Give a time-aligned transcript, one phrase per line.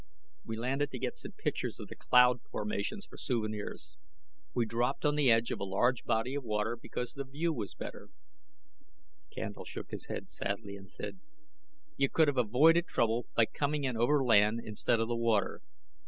[0.43, 3.97] "We landed to get some pictures of the cloud formations for souvenirs.
[4.51, 7.75] We dropped on the edge of a large body of water because the view was
[7.75, 8.09] better
[9.35, 11.19] "Candle shook his head sadly and said,
[11.97, 15.61] "You could have avoided trouble by coming in over the land instead of the water.